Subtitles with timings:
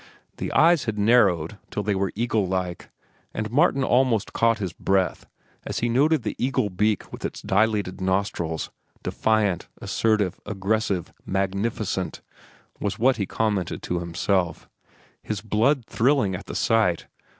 [0.37, 2.89] The eyes had narrowed till they were eagle like,
[3.35, 5.27] and Martin almost caught his breath
[5.63, 8.71] as he noted the eagle beak with its dilated nostrils,
[9.03, 11.13] defiant, assertive, aggressive.
[11.23, 12.21] Magnificent,
[12.79, 14.67] was what he commented to himself,
[15.21, 17.05] his blood thrilling at the sight.